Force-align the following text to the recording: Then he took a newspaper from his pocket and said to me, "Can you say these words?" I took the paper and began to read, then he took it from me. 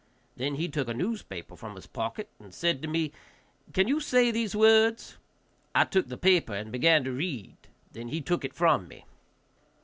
Then 0.35 0.55
he 0.55 0.67
took 0.67 0.87
a 0.87 0.95
newspaper 0.95 1.55
from 1.55 1.75
his 1.75 1.85
pocket 1.85 2.27
and 2.39 2.51
said 2.51 2.81
to 2.81 2.87
me, 2.87 3.11
"Can 3.71 3.87
you 3.87 3.99
say 3.99 4.31
these 4.31 4.55
words?" 4.55 5.17
I 5.75 5.83
took 5.83 6.07
the 6.07 6.17
paper 6.17 6.55
and 6.55 6.71
began 6.71 7.03
to 7.03 7.11
read, 7.11 7.55
then 7.91 8.07
he 8.07 8.19
took 8.19 8.43
it 8.43 8.55
from 8.55 8.87
me. 8.87 9.05